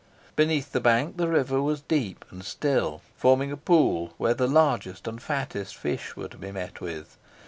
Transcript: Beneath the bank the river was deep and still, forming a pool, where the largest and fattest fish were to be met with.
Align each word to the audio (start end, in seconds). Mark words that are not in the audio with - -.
Beneath 0.35 0.71
the 0.71 0.79
bank 0.79 1.17
the 1.17 1.27
river 1.27 1.61
was 1.61 1.81
deep 1.81 2.25
and 2.31 2.43
still, 2.43 3.03
forming 3.15 3.51
a 3.51 3.55
pool, 3.55 4.15
where 4.17 4.33
the 4.33 4.47
largest 4.47 5.07
and 5.07 5.21
fattest 5.21 5.75
fish 5.75 6.15
were 6.15 6.27
to 6.29 6.37
be 6.39 6.51
met 6.51 6.81
with. 6.81 7.19